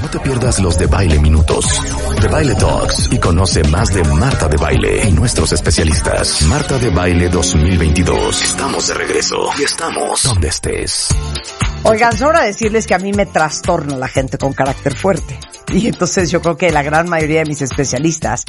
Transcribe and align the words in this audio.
No 0.00 0.08
te 0.08 0.20
pierdas 0.20 0.60
los 0.60 0.78
de 0.78 0.86
Baile 0.86 1.18
Minutos, 1.18 1.80
de 2.20 2.28
Baile 2.28 2.54
Talks 2.54 3.08
y 3.12 3.18
conoce 3.18 3.64
más 3.64 3.92
de 3.92 4.04
Marta 4.04 4.48
de 4.48 4.56
Baile 4.56 5.08
y 5.08 5.12
nuestros 5.12 5.52
especialistas. 5.52 6.42
Marta 6.42 6.78
de 6.78 6.90
Baile 6.90 7.28
2022. 7.28 8.42
Estamos 8.42 8.88
de 8.88 8.94
regreso 8.94 9.36
y 9.58 9.64
estamos 9.64 10.22
donde 10.22 10.48
estés. 10.48 11.08
Oigan, 11.82 12.16
sobra 12.16 12.44
decirles 12.44 12.86
que 12.86 12.94
a 12.94 12.98
mí 12.98 13.12
me 13.12 13.26
trastorna 13.26 13.96
la 13.96 14.08
gente 14.08 14.38
con 14.38 14.52
carácter 14.52 14.96
fuerte. 14.96 15.38
Y 15.72 15.88
entonces 15.88 16.30
yo 16.30 16.40
creo 16.40 16.56
que 16.56 16.70
la 16.70 16.82
gran 16.82 17.08
mayoría 17.08 17.40
de 17.40 17.46
mis 17.46 17.62
especialistas 17.62 18.44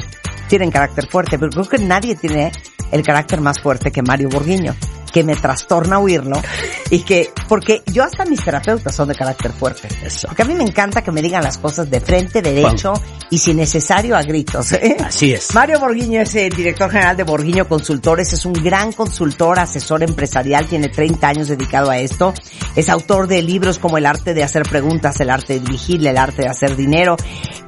tienen 0.48 0.70
carácter 0.70 1.08
fuerte, 1.08 1.38
pero 1.38 1.50
creo 1.50 1.68
que 1.68 1.78
nadie 1.78 2.14
tiene 2.14 2.52
el 2.92 3.02
carácter 3.02 3.40
más 3.40 3.60
fuerte 3.60 3.90
que 3.90 4.02
Mario 4.02 4.28
Borguiño, 4.28 4.74
que 5.14 5.22
me 5.22 5.36
trastorna 5.36 6.00
oírlo 6.00 6.42
y 6.90 6.98
que, 7.04 7.30
porque 7.48 7.84
yo 7.86 8.02
hasta 8.02 8.24
mis 8.24 8.44
terapeutas 8.44 8.92
son 8.92 9.06
de 9.06 9.14
carácter 9.14 9.52
fuerte. 9.52 9.86
Eso. 10.04 10.26
Porque 10.26 10.42
a 10.42 10.44
mí 10.44 10.54
me 10.54 10.64
encanta 10.64 11.02
que 11.02 11.12
me 11.12 11.22
digan 11.22 11.44
las 11.44 11.56
cosas 11.58 11.88
de 11.88 12.00
frente, 12.00 12.42
derecho 12.42 12.92
y 13.30 13.38
si 13.38 13.54
necesario 13.54 14.16
a 14.16 14.22
gritos. 14.22 14.72
¿eh? 14.72 14.96
Así 14.98 15.32
es. 15.32 15.54
Mario 15.54 15.78
Borguiño 15.78 16.20
es 16.20 16.34
el 16.34 16.52
director 16.52 16.90
general 16.90 17.16
de 17.16 17.22
Borguiño 17.22 17.68
Consultores, 17.68 18.32
es 18.32 18.44
un 18.44 18.54
gran 18.54 18.90
consultor, 18.90 19.60
asesor 19.60 20.02
empresarial, 20.02 20.66
tiene 20.66 20.88
30 20.88 21.28
años 21.28 21.46
dedicado 21.46 21.90
a 21.90 21.98
esto, 21.98 22.34
es 22.74 22.88
autor 22.88 23.28
de 23.28 23.40
libros 23.40 23.78
como 23.78 23.98
El 23.98 24.06
arte 24.06 24.34
de 24.34 24.42
hacer 24.42 24.64
preguntas, 24.64 25.20
El 25.20 25.30
arte 25.30 25.54
de 25.54 25.60
dirigir, 25.60 26.04
El 26.04 26.18
arte 26.18 26.42
de 26.42 26.48
hacer 26.48 26.74
dinero. 26.74 27.16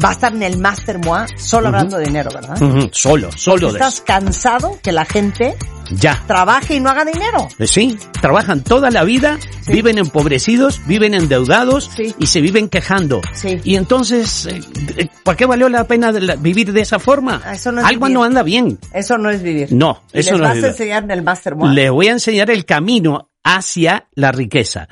Va 0.04 0.08
a 0.08 0.12
estar 0.12 0.34
en 0.34 0.42
el 0.42 0.58
Master 0.58 0.98
MOA 0.98 1.26
solo 1.36 1.68
hablando 1.68 1.96
de 1.96 2.06
dinero, 2.06 2.30
¿verdad? 2.34 2.56
Solo, 2.90 3.30
solo 3.36 3.68
de 3.68 3.74
¿Estás 3.74 3.94
eso. 3.94 4.04
cansado 4.04 4.78
que 4.82 4.90
la 4.90 5.04
gente 5.04 5.56
Ya. 5.90 6.22
trabaje 6.26 6.74
y 6.76 6.80
no 6.80 6.90
haga 6.90 7.04
dinero? 7.04 7.48
Eh, 7.58 7.66
Sí, 7.66 7.96
trabajan 8.20 8.62
toda 8.64 8.90
la 8.90 9.04
vida, 9.04 9.38
Sí. 9.62 9.72
viven 9.72 9.98
empobrecidos, 9.98 10.80
viven 10.86 11.14
endeudados 11.14 11.90
Sí. 11.96 12.14
y 12.18 12.26
se 12.26 12.40
viven 12.40 12.68
quejando. 12.68 13.20
Sí. 13.32 13.60
Y 13.64 13.76
entonces, 13.76 14.46
eh, 14.46 14.60
eh, 14.96 15.08
¿por 15.24 15.36
qué 15.36 15.46
valió 15.46 15.68
la 15.68 15.84
pena 15.86 16.10
vivir 16.12 16.72
de 16.72 16.80
esa 16.80 16.98
forma? 16.98 17.42
Ah, 17.44 17.54
eso 17.54 17.72
no 17.72 17.80
es 17.80 17.86
Algo 17.86 18.06
vivir. 18.06 18.14
no 18.18 18.24
anda 18.24 18.42
bien. 18.42 18.78
Eso 18.92 19.18
no 19.18 19.30
es 19.30 19.42
vivir. 19.42 19.72
No, 19.72 20.02
eso 20.12 20.32
les 20.32 20.32
no 20.32 20.36
es 20.36 20.40
vas 20.42 20.50
a 20.50 20.54
vivir. 20.54 20.70
enseñar 20.70 21.04
en 21.04 21.10
el 21.10 21.22
Master. 21.22 21.56
Les 21.72 21.90
voy 21.90 22.08
a 22.08 22.12
enseñar 22.12 22.50
el 22.50 22.64
camino 22.64 23.30
hacia 23.44 24.08
la 24.14 24.32
riqueza. 24.32 24.88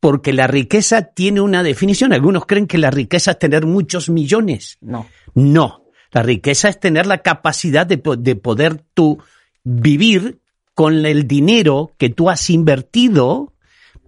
Porque 0.00 0.34
la 0.34 0.46
riqueza 0.46 1.00
tiene 1.14 1.40
una 1.40 1.62
definición. 1.62 2.12
Algunos 2.12 2.44
creen 2.44 2.66
que 2.66 2.76
la 2.76 2.90
riqueza 2.90 3.30
es 3.30 3.38
tener 3.38 3.64
muchos 3.64 4.10
millones. 4.10 4.76
No. 4.82 5.06
No, 5.34 5.84
la 6.12 6.22
riqueza 6.22 6.68
es 6.68 6.78
tener 6.78 7.06
la 7.06 7.18
capacidad 7.22 7.86
de 7.86 7.96
poder 7.96 8.84
tú 8.92 9.18
vivir 9.64 10.40
con 10.74 11.06
el 11.06 11.26
dinero 11.26 11.92
que 11.98 12.10
tú 12.10 12.30
has 12.30 12.50
invertido, 12.50 13.52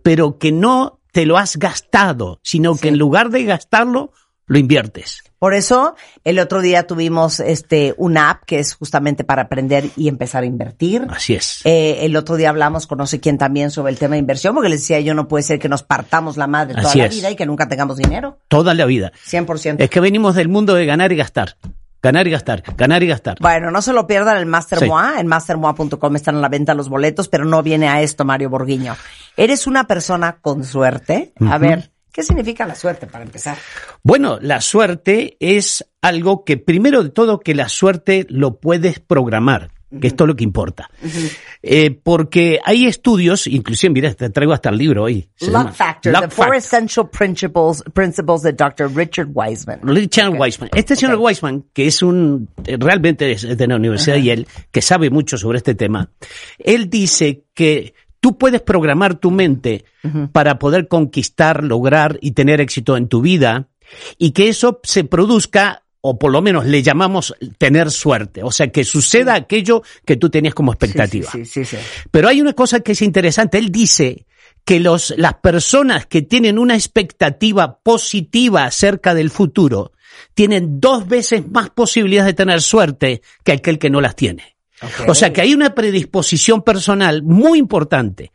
pero 0.03 0.39
que 0.39 0.53
no 0.53 1.01
te 1.13 1.27
lo 1.27 1.39
has 1.39 1.57
gastado, 1.57 2.41
sino 2.43 2.77
que 2.77 2.89
en 2.89 2.99
lugar 2.99 3.31
de 3.31 3.45
gastarlo, 3.45 4.13
lo 4.47 4.59
inviertes. 4.59 5.23
Por 5.39 5.55
eso, 5.55 5.97
el 6.25 6.39
otro 6.39 6.61
día 6.61 6.87
tuvimos 6.87 7.41
este 7.41 7.95
una 7.99 8.31
app 8.31 8.45
que 8.47 8.59
es 8.59 8.75
justamente 8.75 9.25
para 9.25 9.43
aprender 9.43 9.91
y 9.97 10.09
empezar 10.09 10.45
a 10.45 10.47
invertir. 10.47 11.07
Así 11.11 11.35
es. 11.35 11.61
Eh, 11.65 11.99
el 12.07 12.17
otro 12.17 12.37
día 12.37 12.51
hablamos 12.51 12.87
con 12.87 12.99
no 12.99 13.07
sé 13.07 13.21
quién 13.21 13.37
también 13.37 13.71
sobre 13.71 13.93
el 13.93 13.99
tema 13.99 14.15
de 14.15 14.21
inversión, 14.21 14.55
porque 14.55 14.69
les 14.69 14.81
decía 14.81 15.01
yo 15.01 15.15
no 15.15 15.29
puede 15.29 15.43
ser 15.43 15.59
que 15.59 15.69
nos 15.69 15.83
partamos 15.83 16.37
la 16.37 16.47
madre 16.47 16.75
toda 16.75 16.89
Así 16.89 16.99
la 16.99 17.07
es. 17.07 17.15
vida 17.15 17.31
y 17.31 17.37
que 17.37 17.45
nunca 17.45 17.69
tengamos 17.69 17.97
dinero. 17.99 18.39
Toda 18.49 18.73
la 18.75 18.87
vida. 18.87 19.13
100%. 19.29 19.77
Es 19.79 19.91
que 19.91 20.01
venimos 20.01 20.35
del 20.37 20.49
mundo 20.49 20.75
de 20.75 20.87
ganar 20.87 21.13
y 21.13 21.17
gastar. 21.17 21.57
Ganar 22.03 22.27
y 22.29 22.31
gastar, 22.31 22.63
ganar 22.77 23.03
y 23.03 23.07
gastar. 23.09 23.37
Bueno, 23.41 23.71
no 23.71 23.83
se 23.83 23.93
lo 23.93 24.07
pierdan 24.07 24.37
el 24.37 24.47
Master 24.47 24.79
Sí. 24.81 24.87
MOA. 24.87 25.19
En 25.19 25.27
mastermoa.com 25.27 26.17
están 26.17 26.37
a 26.37 26.41
la 26.41 26.49
venta 26.49 26.75
los 26.75 26.89
boletos, 26.89 27.29
pero 27.29 27.45
no 27.45 27.63
viene 27.63 27.89
a 27.89 28.03
esto, 28.03 28.25
Mario 28.25 28.51
Borguiño. 28.51 28.95
Eres 29.37 29.67
una 29.67 29.87
persona 29.87 30.39
con 30.41 30.63
suerte. 30.63 31.33
A 31.51 31.59
ver, 31.59 31.91
¿qué 32.13 32.23
significa 32.23 32.65
la 32.67 32.75
suerte 32.75 33.07
para 33.07 33.25
empezar? 33.25 33.57
Bueno, 34.03 34.39
la 34.41 34.61
suerte 34.61 35.37
es 35.41 35.85
algo 36.01 36.45
que, 36.45 36.57
primero 36.59 37.03
de 37.03 37.11
todo, 37.11 37.41
que 37.41 37.55
la 37.55 37.69
suerte 37.69 38.27
lo 38.29 38.61
puedes 38.61 39.01
programar, 39.01 39.71
que 40.01 40.09
esto 40.09 40.25
es 40.25 40.29
lo 40.29 40.37
que 40.37 40.45
importa. 40.45 40.91
Eh, 41.63 41.91
porque 42.03 42.59
hay 42.65 42.87
estudios, 42.87 43.47
inclusive, 43.47 43.93
mira, 43.93 44.13
te 44.15 44.31
traigo 44.31 44.53
hasta 44.53 44.71
el 44.71 44.79
libro 44.79 45.05
hoy. 45.05 45.29
Luck 45.41 45.73
Factor, 45.73 46.13
Luck 46.13 46.25
the 46.25 46.31
four 46.31 46.55
essential 46.55 47.09
principles, 47.09 47.83
principles 47.93 48.43
de 48.43 48.53
Dr. 48.53 48.95
Richard 48.95 49.29
Wiseman. 49.33 49.81
Richard 49.83 50.31
Weissman. 50.31 50.71
Este 50.75 50.97
señor 50.97 51.17
Weissman, 51.17 51.65
que 51.73 51.87
es 51.87 52.03
un, 52.03 52.49
eh, 52.65 52.77
realmente 52.79 53.33
es 53.33 53.57
de 53.57 53.67
la 53.67 53.77
Universidad 53.77 54.17
de 54.17 54.23
Yale, 54.23 54.47
que 54.71 54.83
sabe 54.83 55.11
mucho 55.11 55.39
sobre 55.39 55.59
este 55.59 55.75
tema, 55.75 56.11
él 56.59 56.91
dice 56.91 57.45
que 57.55 57.95
tú 58.21 58.37
puedes 58.39 58.61
programar 58.63 59.17
tu 59.17 59.31
mente 59.31 59.85
para 60.33 60.59
poder 60.59 60.89
conquistar, 60.89 61.65
lograr 61.65 62.19
y 62.21 62.33
tener 62.33 62.61
éxito 62.61 62.97
en 62.97 63.09
tu 63.09 63.21
vida 63.21 63.69
y 64.19 64.33
que 64.33 64.49
eso 64.49 64.81
se 64.83 65.05
produzca 65.05 65.86
o 66.09 66.17
por 66.17 66.31
lo 66.31 66.41
menos 66.41 66.67
le 66.67 66.85
llamamos 66.85 67.35
tener 67.59 67.91
suerte, 67.91 68.45
o 68.45 68.53
sea, 68.53 68.69
que 68.69 68.85
suceda 68.85 69.35
aquello 69.35 69.83
que 70.05 70.17
tú 70.17 70.31
tenías 70.31 70.55
como 70.55 70.71
expectativa. 70.71 71.33
Sí, 71.33 71.45
sí. 71.45 71.65
Pero 72.13 72.29
hay 72.29 72.41
una 72.41 72.53
cosa 72.53 72.79
que 72.79 72.93
es 72.93 73.03
interesante. 73.03 73.59
Él 73.59 73.73
dice 73.73 74.25
que 74.65 74.79
los, 74.79 75.13
las 75.17 75.35
personas 75.35 76.07
que 76.07 76.23
tienen 76.23 76.61
una 76.61 76.75
expectativa 76.75 77.81
positiva 77.81 78.67
acerca 78.67 79.15
del 79.15 79.31
futuro 79.31 79.91
tienen 80.33 80.81
dos 80.81 81.09
veces 81.09 81.49
más 81.49 81.71
posibilidades 81.71 82.29
de 82.33 82.35
tener 82.35 82.63
suerte 82.63 83.21
que 83.43 83.53
aquel 83.53 83.81
que 83.81 83.91
no 83.91 84.01
las 84.01 84.15
tiene. 84.15 84.57
O 85.09 85.15
sea 85.15 85.33
que 85.33 85.41
hay 85.41 85.55
una 85.55 85.75
predisposición 85.75 86.63
personal 86.63 87.25
muy 87.25 87.59
importante. 87.59 88.31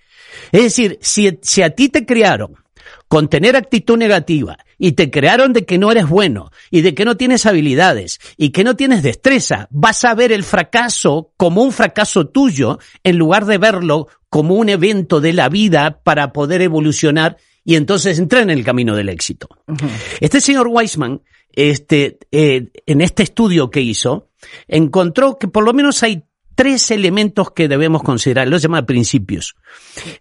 Es 0.51 0.63
decir, 0.63 0.99
si, 1.01 1.39
si 1.41 1.61
a 1.61 1.69
ti 1.69 1.87
te 1.87 2.05
criaron 2.05 2.55
con 3.07 3.29
tener 3.29 3.55
actitud 3.55 3.97
negativa 3.97 4.57
y 4.83 4.93
te 4.93 5.11
crearon 5.11 5.53
de 5.53 5.63
que 5.63 5.77
no 5.77 5.91
eres 5.91 6.09
bueno 6.09 6.51
y 6.71 6.81
de 6.81 6.95
que 6.95 7.05
no 7.05 7.15
tienes 7.15 7.45
habilidades 7.45 8.19
y 8.35 8.49
que 8.49 8.63
no 8.63 8.75
tienes 8.75 9.03
destreza, 9.03 9.67
vas 9.69 10.03
a 10.03 10.15
ver 10.15 10.31
el 10.31 10.43
fracaso 10.43 11.31
como 11.37 11.61
un 11.61 11.71
fracaso 11.71 12.27
tuyo 12.27 12.79
en 13.03 13.17
lugar 13.19 13.45
de 13.45 13.59
verlo 13.59 14.07
como 14.27 14.55
un 14.55 14.69
evento 14.69 15.21
de 15.21 15.33
la 15.33 15.49
vida 15.49 16.01
para 16.03 16.33
poder 16.33 16.63
evolucionar 16.63 17.37
y 17.63 17.75
entonces 17.75 18.17
entrar 18.17 18.41
en 18.41 18.49
el 18.49 18.63
camino 18.63 18.95
del 18.95 19.09
éxito. 19.09 19.49
Este 20.19 20.41
señor 20.41 20.67
Weissman, 20.67 21.21
este, 21.53 22.17
eh, 22.31 22.71
en 22.87 23.01
este 23.01 23.21
estudio 23.21 23.69
que 23.69 23.81
hizo, 23.81 24.29
encontró 24.67 25.37
que 25.37 25.47
por 25.47 25.63
lo 25.63 25.73
menos 25.73 26.01
hay 26.01 26.23
tres 26.61 26.91
elementos 26.91 27.49
que 27.53 27.67
debemos 27.67 28.03
considerar, 28.03 28.47
los 28.47 28.61
llama 28.61 28.85
principios. 28.85 29.55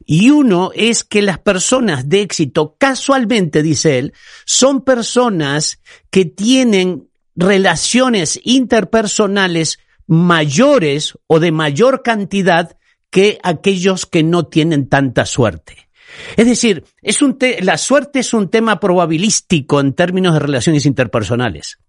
Y 0.06 0.30
uno 0.30 0.70
es 0.74 1.04
que 1.04 1.20
las 1.20 1.38
personas 1.38 2.08
de 2.08 2.22
éxito, 2.22 2.76
casualmente, 2.78 3.62
dice 3.62 3.98
él, 3.98 4.14
son 4.46 4.80
personas 4.80 5.82
que 6.08 6.24
tienen 6.24 7.10
relaciones 7.36 8.40
interpersonales 8.42 9.80
mayores 10.06 11.18
o 11.26 11.40
de 11.40 11.52
mayor 11.52 12.02
cantidad 12.02 12.74
que 13.10 13.38
aquellos 13.42 14.06
que 14.06 14.22
no 14.22 14.46
tienen 14.46 14.88
tanta 14.88 15.26
suerte. 15.26 15.90
Es 16.38 16.46
decir, 16.46 16.84
es 17.02 17.20
un 17.20 17.36
la 17.60 17.76
suerte 17.76 18.20
es 18.20 18.32
un 18.32 18.48
tema 18.48 18.80
probabilístico 18.80 19.78
en 19.78 19.92
términos 19.92 20.32
de 20.32 20.40
relaciones 20.40 20.86
interpersonales. 20.86 21.80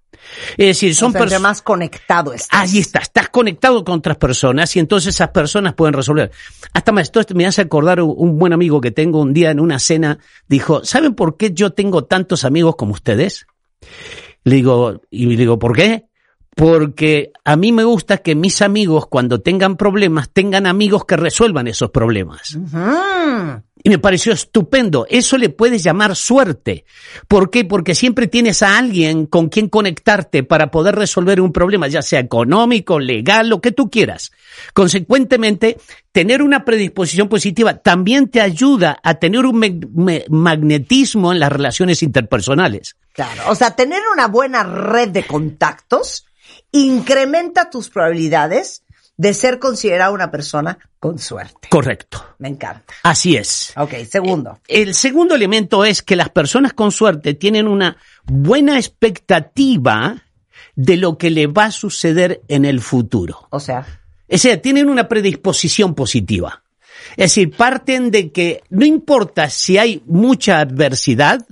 Es 0.58 0.68
decir, 0.68 0.96
son 0.96 1.10
O 1.10 1.12
sea, 1.12 1.20
entre 1.20 1.36
personas... 1.36 1.42
más 1.42 1.62
conectado 1.62 2.34
estás. 2.34 2.60
Ahí 2.60 2.80
está, 2.80 3.00
estás 3.00 3.30
conectado 3.30 3.84
con 3.84 4.00
otras 4.00 4.18
personas 4.18 4.76
y 4.76 4.80
entonces 4.80 5.16
esas 5.16 5.30
personas 5.30 5.74
pueden 5.74 5.94
resolver. 5.94 6.32
Hasta 6.74 6.92
más, 6.92 7.12
esto 7.14 7.22
me 7.36 7.46
hace 7.46 7.62
acordar 7.62 8.02
un, 8.02 8.38
buen 8.38 8.54
amigo 8.54 8.82
que 8.82 8.92
tengo 8.92 9.22
un 9.22 9.34
día 9.34 9.52
en 9.52 9.60
una 9.60 9.80
cena, 9.80 10.20
dijo, 10.48 10.84
¿saben 10.84 11.16
por 11.16 11.38
qué 11.38 11.52
yo 11.54 11.72
tengo 11.72 12.06
tantos 12.06 12.46
amigos 12.46 12.76
como 12.76 12.94
ustedes? 12.94 13.48
Le 14.44 14.56
digo, 14.56 15.02
y 15.10 15.26
le 15.26 15.38
digo, 15.38 15.60
¿por 15.60 15.76
qué? 15.76 16.08
Porque 16.56 17.32
a 17.46 17.56
mí 17.56 17.72
me 17.72 17.84
gusta 17.84 18.18
que 18.18 18.36
mis 18.36 18.62
amigos 18.62 19.08
cuando 19.08 19.42
tengan 19.42 19.78
problemas 19.78 20.30
tengan 20.32 20.68
amigos 20.68 21.06
que 21.06 21.16
resuelvan 21.16 21.68
esos 21.68 21.92
problemas. 21.92 22.58
Mm. 22.58 23.64
Y 23.84 23.90
me 23.90 24.00
pareció 24.00 24.34
estupendo. 24.34 25.06
Eso 25.10 25.38
le 25.38 25.50
puedes 25.50 25.84
llamar 25.84 26.16
suerte. 26.16 26.86
¿Por 27.28 27.50
qué? 27.50 27.66
Porque 27.66 27.96
siempre 27.96 28.28
tienes 28.28 28.62
a 28.62 28.78
alguien 28.78 29.26
con 29.26 29.50
quien 29.50 29.70
conectarte 29.70 30.44
para 30.44 30.72
poder 30.72 30.96
resolver 30.96 31.42
un 31.42 31.52
problema, 31.52 31.88
ya 31.88 32.02
sea 32.02 32.20
económico, 32.20 33.00
legal, 33.00 33.50
lo 33.50 33.62
que 33.62 33.72
tú 33.72 33.90
quieras. 33.90 34.32
Consecuentemente, 34.74 35.78
tener 36.12 36.42
una 36.42 36.66
predisposición 36.66 37.30
positiva 37.30 37.78
también 37.78 38.30
te 38.30 38.42
ayuda 38.42 39.00
a 39.04 39.16
tener 39.16 39.46
un 39.46 40.26
magnetismo 40.30 41.32
en 41.32 41.40
las 41.40 41.52
relaciones 41.52 42.04
interpersonales. 42.04 42.96
Claro. 43.14 43.44
O 43.48 43.56
sea, 43.56 43.76
tener 43.76 44.02
una 44.14 44.28
buena 44.28 44.64
red 44.64 45.10
de 45.10 45.24
contactos 45.24 46.26
incrementa 46.72 47.70
tus 47.70 47.90
probabilidades 47.90 48.84
de 49.22 49.36
ser 49.36 49.60
considerada 49.60 50.10
una 50.10 50.32
persona 50.32 50.80
con 51.00 51.20
suerte. 51.20 51.68
Correcto. 51.70 52.26
Me 52.40 52.48
encanta. 52.48 52.92
Así 53.04 53.36
es. 53.36 53.72
Ok, 53.78 53.94
segundo. 54.10 54.60
El, 54.68 54.88
el 54.88 54.96
segundo 54.96 55.36
elemento 55.36 55.86
es 55.86 56.02
que 56.02 56.16
las 56.16 56.30
personas 56.30 56.74
con 56.74 56.92
suerte 56.92 57.36
tienen 57.36 57.68
una 57.68 57.98
buena 58.24 58.78
expectativa 58.78 60.24
de 60.76 60.98
lo 60.98 61.20
que 61.20 61.30
le 61.30 61.46
va 61.46 61.66
a 61.66 61.72
suceder 61.72 62.42
en 62.48 62.66
el 62.66 62.82
futuro. 62.82 63.48
O 63.52 63.60
sea. 63.60 63.86
O 64.28 64.38
sea, 64.40 64.60
tienen 64.60 64.90
una 64.90 65.08
predisposición 65.08 65.94
positiva. 65.94 66.64
Es 67.12 67.36
decir, 67.36 67.56
parten 67.56 68.10
de 68.10 68.32
que 68.32 68.64
no 68.72 68.88
importa 68.88 69.52
si 69.52 69.78
hay 69.78 70.02
mucha 70.08 70.60
adversidad, 70.60 71.46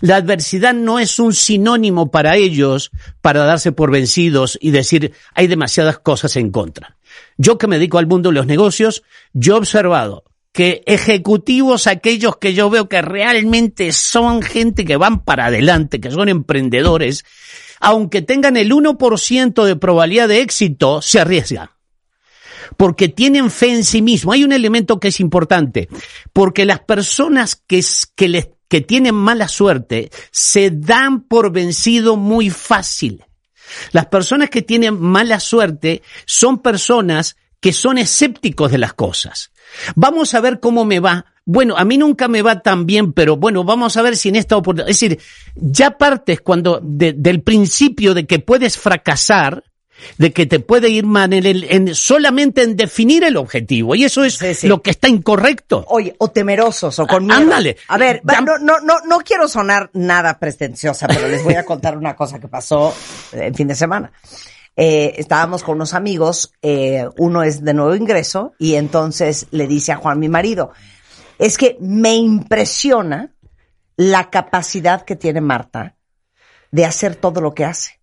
la 0.00 0.16
adversidad 0.16 0.74
no 0.74 0.98
es 0.98 1.18
un 1.18 1.32
sinónimo 1.32 2.10
para 2.10 2.36
ellos 2.36 2.90
para 3.22 3.44
darse 3.44 3.72
por 3.72 3.90
vencidos 3.90 4.58
y 4.60 4.70
decir 4.70 5.12
hay 5.32 5.46
demasiadas 5.46 5.98
cosas 5.98 6.36
en 6.36 6.50
contra. 6.50 6.96
Yo 7.36 7.58
que 7.58 7.66
me 7.66 7.76
dedico 7.76 7.98
al 7.98 8.06
mundo 8.06 8.30
de 8.30 8.34
los 8.34 8.46
negocios, 8.46 9.02
yo 9.32 9.54
he 9.54 9.58
observado 9.58 10.24
que 10.56 10.82
ejecutivos, 10.86 11.86
aquellos 11.86 12.38
que 12.38 12.54
yo 12.54 12.70
veo 12.70 12.88
que 12.88 13.02
realmente 13.02 13.92
son 13.92 14.40
gente 14.40 14.86
que 14.86 14.96
van 14.96 15.22
para 15.22 15.46
adelante, 15.46 16.00
que 16.00 16.10
son 16.10 16.30
emprendedores, 16.30 17.26
aunque 17.78 18.22
tengan 18.22 18.56
el 18.56 18.72
1% 18.72 19.64
de 19.64 19.76
probabilidad 19.76 20.28
de 20.28 20.40
éxito, 20.40 21.02
se 21.02 21.20
arriesgan. 21.20 21.68
Porque 22.78 23.10
tienen 23.10 23.50
fe 23.50 23.70
en 23.74 23.84
sí 23.84 24.00
mismos. 24.00 24.34
Hay 24.34 24.44
un 24.44 24.52
elemento 24.54 24.98
que 24.98 25.08
es 25.08 25.20
importante, 25.20 25.90
porque 26.32 26.64
las 26.64 26.80
personas 26.80 27.54
que, 27.54 27.84
que 28.16 28.80
tienen 28.80 29.14
mala 29.14 29.48
suerte 29.48 30.10
se 30.30 30.70
dan 30.70 31.20
por 31.24 31.52
vencido 31.52 32.16
muy 32.16 32.48
fácil. 32.48 33.25
Las 33.92 34.06
personas 34.06 34.50
que 34.50 34.62
tienen 34.62 35.00
mala 35.00 35.40
suerte 35.40 36.02
son 36.24 36.60
personas 36.60 37.36
que 37.60 37.72
son 37.72 37.98
escépticos 37.98 38.70
de 38.70 38.78
las 38.78 38.94
cosas. 38.94 39.50
Vamos 39.94 40.34
a 40.34 40.40
ver 40.40 40.60
cómo 40.60 40.84
me 40.84 41.00
va. 41.00 41.26
Bueno, 41.44 41.76
a 41.76 41.84
mí 41.84 41.96
nunca 41.96 42.28
me 42.28 42.42
va 42.42 42.60
tan 42.60 42.86
bien, 42.86 43.12
pero 43.12 43.36
bueno, 43.36 43.64
vamos 43.64 43.96
a 43.96 44.02
ver 44.02 44.16
si 44.16 44.28
en 44.28 44.36
esta 44.36 44.56
oportunidad. 44.56 44.90
Es 44.90 45.00
decir, 45.00 45.20
ya 45.54 45.96
partes 45.96 46.40
cuando 46.40 46.80
del 46.82 47.42
principio 47.42 48.14
de 48.14 48.26
que 48.26 48.40
puedes 48.40 48.78
fracasar 48.78 49.64
de 50.18 50.32
que 50.32 50.46
te 50.46 50.60
puede 50.60 50.88
ir 50.88 51.04
mal 51.06 51.32
en, 51.32 51.94
solamente 51.94 52.62
en 52.62 52.76
definir 52.76 53.24
el 53.24 53.36
objetivo 53.36 53.94
y 53.94 54.04
eso 54.04 54.24
es 54.24 54.64
lo 54.64 54.82
que 54.82 54.90
está 54.90 55.08
incorrecto. 55.08 55.84
Oye, 55.88 56.14
o 56.18 56.30
temerosos 56.30 56.98
o 56.98 57.06
con 57.06 57.26
miedo. 57.26 57.38
Ándale. 57.38 57.76
A 57.88 57.98
ver, 57.98 58.22
no, 58.24 58.58
no, 58.58 58.80
no, 58.80 59.00
no 59.06 59.18
quiero 59.20 59.48
sonar 59.48 59.90
nada 59.92 60.38
pretenciosa, 60.38 61.06
pero 61.08 61.28
les 61.28 61.42
voy 61.42 61.54
a 61.54 61.64
contar 61.64 61.96
una 61.96 62.14
cosa 62.14 62.38
que 62.38 62.48
pasó 62.48 62.94
el 63.32 63.54
fin 63.54 63.68
de 63.68 63.74
semana. 63.74 64.12
Eh, 64.78 65.14
estábamos 65.16 65.62
con 65.62 65.76
unos 65.76 65.94
amigos, 65.94 66.52
eh, 66.60 67.08
uno 67.16 67.42
es 67.42 67.64
de 67.64 67.72
nuevo 67.72 67.94
ingreso 67.94 68.52
y 68.58 68.74
entonces 68.74 69.46
le 69.50 69.66
dice 69.66 69.92
a 69.92 69.96
Juan, 69.96 70.18
mi 70.18 70.28
marido, 70.28 70.72
es 71.38 71.56
que 71.56 71.78
me 71.80 72.14
impresiona 72.14 73.34
la 73.96 74.28
capacidad 74.28 75.02
que 75.02 75.16
tiene 75.16 75.40
Marta 75.40 75.96
de 76.70 76.84
hacer 76.84 77.16
todo 77.16 77.40
lo 77.40 77.54
que 77.54 77.64
hace. 77.64 78.00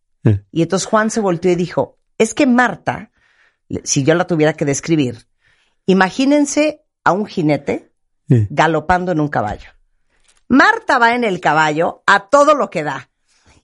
Y 0.52 0.62
entonces 0.62 0.88
Juan 0.88 1.10
se 1.10 1.20
volteó 1.20 1.52
y 1.52 1.56
dijo, 1.56 1.98
es 2.18 2.34
que 2.34 2.46
Marta, 2.46 3.12
si 3.84 4.04
yo 4.04 4.16
la 4.16 4.28
tuviera 4.28 4.54
que 4.54 4.66
describir, 4.66 5.28
imagínense 5.86 6.86
a 7.04 7.12
un 7.12 7.26
jinete 7.26 7.92
galopando 8.28 9.12
en 9.12 9.20
un 9.20 9.28
caballo. 9.28 9.70
Marta 10.48 10.98
va 10.98 11.16
en 11.16 11.24
el 11.24 11.40
caballo 11.40 12.04
a 12.06 12.30
todo 12.30 12.56
lo 12.56 12.70
que 12.70 12.84
da 12.84 13.10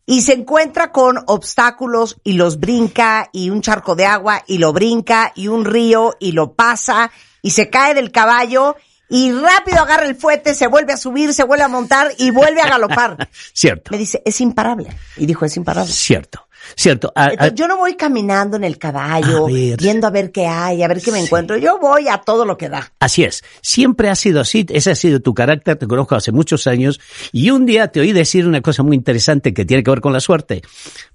y 0.06 0.21
se 0.21 0.33
encuentra 0.33 0.91
con 0.91 1.19
obstáculos 1.27 2.17
y 2.23 2.33
los 2.33 2.59
brinca 2.59 3.29
y 3.31 3.51
un 3.51 3.61
charco 3.61 3.95
de 3.95 4.06
agua 4.06 4.44
y 4.47 4.57
lo 4.57 4.73
brinca 4.73 5.31
y 5.35 5.47
un 5.47 5.65
río 5.65 6.15
y 6.19 6.31
lo 6.31 6.56
pasa 6.56 7.11
y 7.41 7.51
se 7.51 7.69
cae 7.69 7.94
del 7.94 8.11
caballo 8.11 8.75
y 9.07 9.31
rápido 9.31 9.81
agarra 9.81 10.06
el 10.06 10.15
fuete, 10.15 10.53
se 10.53 10.67
vuelve 10.67 10.94
a 10.94 10.97
subir, 10.97 11.33
se 11.33 11.44
vuelve 11.44 11.63
a 11.63 11.67
montar 11.67 12.11
y 12.17 12.31
vuelve 12.31 12.61
a 12.61 12.69
galopar. 12.69 13.29
Cierto. 13.53 13.91
Me 13.91 13.97
dice, 13.97 14.21
es 14.23 14.39
imparable. 14.39 14.95
Y 15.17 15.25
dijo, 15.25 15.45
es 15.45 15.57
imparable. 15.57 15.91
Cierto. 15.91 16.47
Cierto. 16.75 17.12
yo 17.54 17.68
no 17.68 17.77
voy 17.77 17.95
caminando 17.95 18.57
en 18.57 18.63
el 18.63 18.77
caballo, 18.77 19.45
viendo 19.45 20.07
a 20.07 20.10
ver 20.10 20.31
qué 20.31 20.48
hay, 20.48 20.83
a 20.83 20.88
ver 20.88 21.01
qué 21.01 21.12
me 21.12 21.19
encuentro. 21.19 21.57
Yo 21.57 21.80
voy 21.80 22.07
a 22.07 22.19
todo 22.19 22.45
lo 22.45 22.57
que 22.57 22.69
da. 22.69 22.92
Así 23.00 23.24
es. 23.24 23.44
Siempre 23.62 24.10
ha 24.10 24.16
sido 24.16 24.42
así. 24.42 24.66
Ese 24.69 24.92
ha 24.92 24.95
sido 24.95 25.19
tu 25.19 25.33
carácter. 25.33 25.77
Te 25.77 25.88
conozco 25.88 26.16
hace 26.16 26.31
muchos 26.31 26.68
años. 26.68 27.00
Y 27.31 27.50
un 27.51 27.66
día 27.66 27.89
te 27.89 28.00
oí 28.00 28.12
decir 28.12 28.48
una 28.48 28.62
cosa 28.62 28.83
muy 28.83 28.95
interesante 28.95 29.54
que 29.54 29.66
tiene 29.66 29.83
que 29.83 29.92
ver 29.92 30.01
con 30.01 30.13
la 30.13 30.19
suerte. 30.19 30.62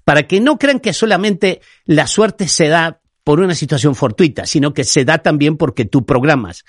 Para 0.05 0.27
que 0.27 0.41
no 0.41 0.59
crean 0.59 0.81
que 0.81 0.93
solamente 0.93 1.61
la 1.85 2.07
suerte 2.07 2.49
se 2.49 2.69
da 2.69 3.01
por 3.25 3.41
una 3.41 3.55
situación 3.55 3.95
fortuita, 3.95 4.47
sino 4.47 4.75
que 4.75 4.85
se 4.85 5.05
da 5.05 5.19
también 5.19 5.57
porque 5.57 5.87
tú 5.87 6.05
programas. 6.05 6.65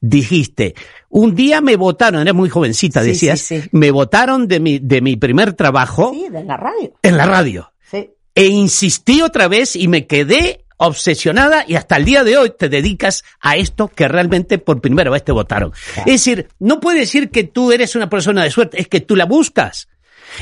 Dijiste, 0.00 0.74
un 1.08 1.36
día 1.36 1.60
me 1.60 1.76
votaron, 1.76 2.20
eres 2.20 2.34
muy 2.34 2.50
jovencita, 2.50 3.00
decías, 3.02 3.48
me 3.70 3.92
votaron 3.92 4.48
de 4.48 4.58
mi, 4.58 4.78
de 4.80 5.00
mi 5.00 5.16
primer 5.16 5.52
trabajo. 5.52 6.10
Sí, 6.12 6.28
de 6.28 6.44
la 6.44 6.56
radio. 6.56 6.92
En 7.02 7.16
la 7.16 7.26
radio. 7.26 7.72
E 8.34 8.46
insistí 8.46 9.22
otra 9.22 9.48
vez 9.48 9.76
y 9.76 9.88
me 9.88 10.06
quedé 10.06 10.64
obsesionada 10.82 11.64
y 11.68 11.74
hasta 11.74 11.96
el 11.96 12.06
día 12.06 12.24
de 12.24 12.38
hoy 12.38 12.52
te 12.58 12.70
dedicas 12.70 13.22
a 13.40 13.56
esto 13.56 13.88
que 13.88 14.08
realmente 14.08 14.58
por 14.58 14.80
primera 14.80 15.10
vez 15.10 15.22
te 15.22 15.32
votaron. 15.32 15.72
Es 15.98 16.04
decir, 16.06 16.48
no 16.58 16.80
puede 16.80 17.00
decir 17.00 17.30
que 17.30 17.44
tú 17.44 17.70
eres 17.70 17.94
una 17.96 18.08
persona 18.08 18.42
de 18.42 18.50
suerte, 18.50 18.80
es 18.80 18.88
que 18.88 19.00
tú 19.00 19.14
la 19.14 19.26
buscas. 19.26 19.88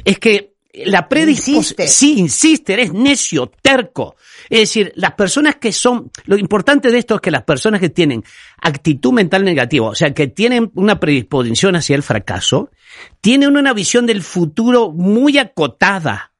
Es 0.05 0.21
que 0.21 0.55
la 0.85 1.09
predisposición. 1.09 1.89
Sí, 1.89 2.19
insiste, 2.19 2.75
eres 2.75 2.93
necio, 2.93 3.51
terco. 3.63 4.17
Es 4.49 4.61
decir, 4.61 4.93
las 4.95 5.15
personas 5.15 5.57
que 5.57 5.73
son, 5.73 6.11
lo 6.25 6.39
importante 6.39 6.91
de 6.91 6.99
esto 6.99 7.17
es 7.17 7.21
que 7.21 7.31
las 7.31 7.43
personas 7.43 7.81
que 7.81 7.91
tienen 7.91 8.23
actitud 8.61 9.13
mental 9.13 9.45
negativa, 9.45 9.89
o 9.89 9.95
sea, 9.95 10.15
que 10.15 10.29
tienen 10.29 10.71
una 10.75 11.01
predisposición 11.01 11.77
hacia 11.77 11.97
el 11.97 12.03
fracaso, 12.03 12.71
tienen 13.21 13.57
una 13.57 13.73
visión 13.73 14.07
del 14.07 14.23
futuro 14.23 14.93
muy 14.93 15.39
acotada. 15.39 16.33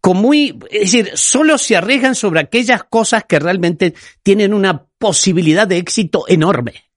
Con 0.00 0.16
muy, 0.16 0.58
es 0.70 0.92
decir, 0.92 1.10
solo 1.14 1.58
se 1.58 1.76
arriesgan 1.76 2.14
sobre 2.14 2.40
aquellas 2.40 2.84
cosas 2.84 3.24
que 3.28 3.38
realmente 3.38 3.94
tienen 4.22 4.54
una 4.54 4.86
posibilidad 4.98 5.66
de 5.66 5.76
éxito 5.76 6.24
enorme. 6.26 6.90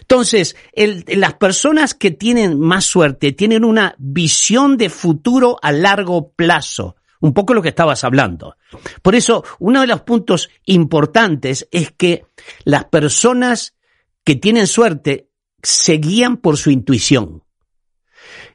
Entonces, 0.00 0.56
las 0.74 1.34
personas 1.34 1.94
que 1.94 2.10
tienen 2.10 2.58
más 2.60 2.84
suerte 2.84 3.32
tienen 3.32 3.64
una 3.64 3.94
visión 3.98 4.76
de 4.76 4.90
futuro 4.90 5.58
a 5.60 5.72
largo 5.72 6.32
plazo. 6.32 6.96
Un 7.20 7.32
poco 7.32 7.54
lo 7.54 7.62
que 7.62 7.70
estabas 7.70 8.04
hablando. 8.04 8.56
Por 9.02 9.14
eso, 9.14 9.42
uno 9.58 9.80
de 9.80 9.86
los 9.86 10.02
puntos 10.02 10.50
importantes 10.64 11.66
es 11.72 11.90
que 11.90 12.26
las 12.64 12.84
personas 12.84 13.74
que 14.22 14.36
tienen 14.36 14.66
suerte 14.66 15.30
se 15.62 15.94
guían 15.94 16.36
por 16.36 16.58
su 16.58 16.70
intuición. 16.70 17.42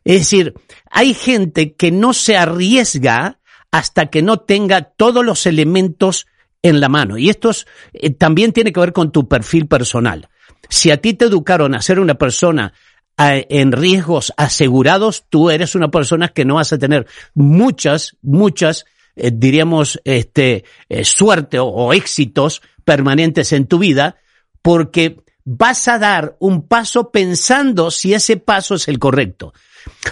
Es 0.03 0.19
decir, 0.19 0.53
hay 0.89 1.13
gente 1.13 1.75
que 1.75 1.91
no 1.91 2.13
se 2.13 2.37
arriesga 2.37 3.39
hasta 3.71 4.07
que 4.07 4.21
no 4.21 4.39
tenga 4.39 4.81
todos 4.81 5.25
los 5.25 5.45
elementos 5.45 6.27
en 6.61 6.79
la 6.79 6.89
mano. 6.89 7.17
Y 7.17 7.29
esto 7.29 7.51
eh, 7.93 8.11
también 8.11 8.53
tiene 8.53 8.71
que 8.71 8.79
ver 8.79 8.93
con 8.93 9.11
tu 9.11 9.27
perfil 9.27 9.67
personal. 9.67 10.29
Si 10.69 10.91
a 10.91 10.97
ti 10.97 11.13
te 11.13 11.25
educaron 11.25 11.73
a 11.73 11.81
ser 11.81 11.99
una 11.99 12.15
persona 12.15 12.73
en 13.17 13.71
riesgos 13.71 14.33
asegurados, 14.37 15.25
tú 15.29 15.49
eres 15.49 15.75
una 15.75 15.91
persona 15.91 16.29
que 16.29 16.45
no 16.45 16.55
vas 16.55 16.73
a 16.73 16.77
tener 16.77 17.05
muchas, 17.35 18.17
muchas, 18.21 18.85
eh, 19.15 19.31
diríamos, 19.33 19.99
este, 20.05 20.63
eh, 20.89 21.03
suerte 21.03 21.59
o, 21.59 21.93
éxitos 21.93 22.61
permanentes 22.83 23.53
en 23.53 23.67
tu 23.67 23.77
vida, 23.77 24.17
porque 24.61 25.23
vas 25.43 25.87
a 25.87 25.99
dar 25.99 26.35
un 26.39 26.67
paso 26.67 27.11
pensando 27.11 27.91
si 27.91 28.13
ese 28.13 28.37
paso 28.37 28.75
es 28.75 28.87
el 28.87 28.97
correcto. 28.97 29.53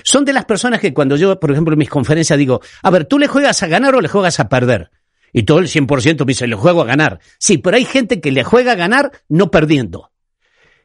Son 0.04 0.26
de 0.26 0.34
las 0.34 0.46
personas 0.46 0.80
que 0.80 0.94
cuando 0.94 1.16
yo, 1.16 1.40
por 1.40 1.52
ejemplo, 1.52 1.74
en 1.74 1.80
mis 1.80 1.90
conferencias 1.90 2.38
digo, 2.38 2.62
a 2.82 2.90
ver, 2.90 3.06
¿tú 3.06 3.20
le 3.20 3.28
juegas 3.28 3.62
a 3.64 3.68
ganar 3.68 3.96
o 3.96 4.02
le 4.02 4.08
juegas 4.08 4.40
a 4.40 4.50
perder? 4.50 4.92
Y 5.32 5.44
todo 5.44 5.60
el 5.60 5.68
100% 5.68 6.20
me 6.20 6.26
dice, 6.26 6.48
le 6.48 6.56
juego 6.56 6.82
a 6.82 6.86
ganar. 6.86 7.20
Sí, 7.38 7.58
pero 7.58 7.78
hay 7.78 7.86
gente 7.86 8.20
que 8.20 8.32
le 8.32 8.44
juega 8.44 8.74
a 8.74 8.76
ganar 8.76 9.12
no 9.28 9.52
perdiendo. 9.52 10.12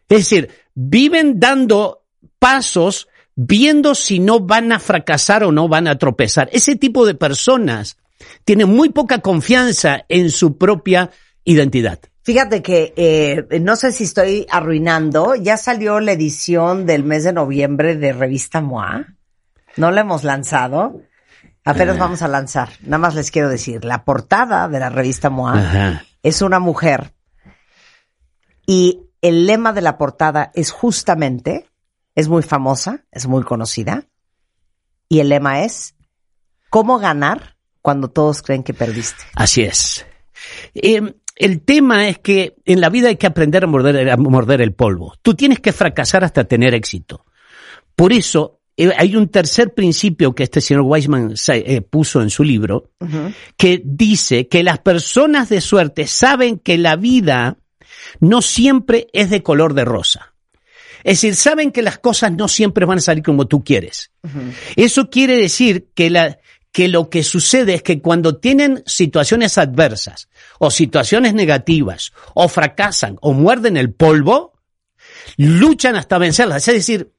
Es 0.08 0.18
decir, 0.18 0.50
viven 0.74 1.40
dando 1.40 2.04
pasos 2.38 3.08
viendo 3.34 3.94
si 3.94 4.18
no 4.18 4.40
van 4.40 4.72
a 4.72 4.78
fracasar 4.78 5.44
o 5.44 5.52
no 5.52 5.68
van 5.68 5.88
a 5.88 5.98
tropezar. 5.98 6.48
Ese 6.52 6.76
tipo 6.76 7.06
de 7.06 7.14
personas 7.14 7.96
tienen 8.44 8.68
muy 8.68 8.90
poca 8.90 9.20
confianza 9.20 10.04
en 10.08 10.30
su 10.30 10.56
propia 10.58 11.10
identidad. 11.44 12.00
Fíjate 12.24 12.62
que 12.62 12.94
eh, 12.96 13.60
no 13.60 13.76
sé 13.76 13.92
si 13.92 14.04
estoy 14.04 14.46
arruinando. 14.50 15.34
Ya 15.34 15.58
salió 15.58 16.00
la 16.00 16.12
edición 16.12 16.86
del 16.86 17.04
mes 17.04 17.24
de 17.24 17.34
noviembre 17.34 17.96
de 17.96 18.14
Revista 18.14 18.62
MOA. 18.62 19.04
No 19.76 19.90
la 19.90 20.00
hemos 20.00 20.24
lanzado. 20.24 21.02
Apenas 21.66 21.98
vamos 21.98 22.22
a 22.22 22.28
lanzar. 22.28 22.70
Nada 22.80 22.98
más 22.98 23.14
les 23.14 23.30
quiero 23.30 23.48
decir, 23.48 23.84
la 23.84 24.04
portada 24.04 24.68
de 24.68 24.80
la 24.80 24.88
revista 24.88 25.28
MOA 25.28 25.58
Ajá. 25.58 26.04
es 26.22 26.40
una 26.40 26.58
mujer 26.58 27.14
y 28.66 29.02
el 29.20 29.46
lema 29.46 29.72
de 29.72 29.80
la 29.80 29.98
portada 29.98 30.50
es 30.54 30.70
justamente, 30.70 31.70
es 32.14 32.28
muy 32.28 32.42
famosa, 32.42 33.04
es 33.10 33.26
muy 33.26 33.42
conocida, 33.42 34.06
y 35.08 35.20
el 35.20 35.30
lema 35.30 35.62
es, 35.62 35.94
¿cómo 36.70 36.98
ganar 36.98 37.56
cuando 37.82 38.08
todos 38.08 38.42
creen 38.42 38.62
que 38.62 38.74
perdiste? 38.74 39.24
Así 39.34 39.62
es. 39.62 40.04
Eh, 40.74 41.14
el 41.36 41.60
tema 41.62 42.08
es 42.08 42.18
que 42.18 42.56
en 42.64 42.80
la 42.80 42.88
vida 42.90 43.08
hay 43.08 43.16
que 43.16 43.26
aprender 43.26 43.64
a 43.64 43.66
morder, 43.66 44.10
a 44.10 44.16
morder 44.16 44.60
el 44.60 44.72
polvo. 44.72 45.14
Tú 45.22 45.34
tienes 45.34 45.60
que 45.60 45.72
fracasar 45.72 46.24
hasta 46.24 46.44
tener 46.44 46.74
éxito. 46.74 47.24
Por 47.96 48.12
eso 48.12 48.60
eh, 48.76 48.90
hay 48.96 49.14
un 49.16 49.28
tercer 49.28 49.72
principio 49.74 50.34
que 50.34 50.42
este 50.44 50.60
señor 50.60 50.82
Weisman 50.82 51.36
se- 51.36 51.74
eh, 51.76 51.80
puso 51.80 52.22
en 52.22 52.30
su 52.30 52.42
libro, 52.44 52.90
que 53.56 53.80
dice 53.84 54.48
que 54.48 54.62
las 54.64 54.78
personas 54.80 55.48
de 55.48 55.60
suerte 55.60 56.06
saben 56.06 56.58
que 56.58 56.78
la 56.78 56.96
vida 56.96 57.56
no 58.20 58.42
siempre 58.42 59.06
es 59.12 59.30
de 59.30 59.42
color 59.42 59.74
de 59.74 59.84
rosa. 59.84 60.34
Es 61.04 61.20
decir, 61.20 61.34
saben 61.36 61.70
que 61.70 61.82
las 61.82 61.98
cosas 61.98 62.32
no 62.32 62.48
siempre 62.48 62.86
van 62.86 62.98
a 62.98 63.02
salir 63.02 63.22
como 63.22 63.46
tú 63.46 63.62
quieres. 63.62 64.10
Eso 64.74 65.10
quiere 65.10 65.36
decir 65.36 65.88
que, 65.94 66.10
la, 66.10 66.38
que 66.74 66.88
lo 66.88 67.08
que 67.08 67.22
sucede 67.22 67.74
es 67.74 67.84
que 67.84 68.00
cuando 68.00 68.38
tienen 68.38 68.82
situaciones 68.84 69.58
adversas 69.58 70.28
o 70.58 70.72
situaciones 70.72 71.32
negativas 71.32 72.12
o 72.34 72.48
fracasan 72.48 73.16
o 73.20 73.32
muerden 73.32 73.76
el 73.76 73.94
polvo, 73.94 74.54
luchan 75.36 75.94
hasta 75.94 76.18
vencerlas. 76.18 76.66
Es 76.66 76.74
decir, 76.74 77.12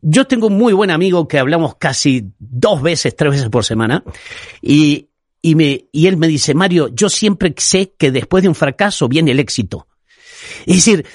yo 0.00 0.26
tengo 0.26 0.48
un 0.48 0.58
muy 0.58 0.72
buen 0.72 0.90
amigo 0.90 1.28
que 1.28 1.38
hablamos 1.38 1.76
casi 1.76 2.32
dos 2.40 2.82
veces, 2.82 3.14
tres 3.14 3.30
veces 3.30 3.48
por 3.48 3.64
semana 3.64 4.02
y, 4.60 5.10
y, 5.40 5.54
me, 5.54 5.84
y 5.92 6.08
él 6.08 6.16
me 6.16 6.26
dice, 6.26 6.52
Mario, 6.54 6.88
yo 6.92 7.08
siempre 7.08 7.54
sé 7.58 7.94
que 7.96 8.10
después 8.10 8.42
de 8.42 8.48
un 8.48 8.56
fracaso 8.56 9.08
viene 9.08 9.30
el 9.30 9.38
éxito. 9.38 9.86
Es 10.66 10.84
decir, 10.84 11.06